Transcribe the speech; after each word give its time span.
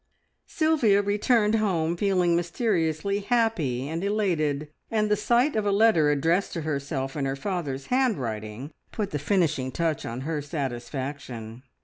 Sylvia 0.47 1.03
returned 1.03 1.53
home 1.53 1.95
feeling 1.95 2.35
mysteriously 2.35 3.19
happy 3.19 3.87
and 3.87 4.03
elated, 4.03 4.69
and 4.89 5.11
the 5.11 5.15
sight 5.15 5.55
of 5.55 5.63
a 5.63 5.71
letter 5.71 6.09
addressed 6.09 6.53
to 6.53 6.61
herself 6.61 7.15
in 7.15 7.25
her 7.25 7.35
father's 7.35 7.85
handwriting 7.93 8.71
put 8.91 9.11
the 9.11 9.19
finishing 9.19 9.71
touch 9.71 10.03
on 10.03 10.21
her 10.21 10.41
satisfaction. 10.41 11.61